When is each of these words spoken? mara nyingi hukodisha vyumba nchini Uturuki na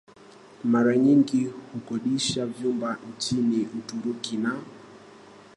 mara 0.63 0.97
nyingi 0.97 1.45
hukodisha 1.45 2.45
vyumba 2.45 2.97
nchini 3.17 3.67
Uturuki 3.77 4.37
na 4.37 4.55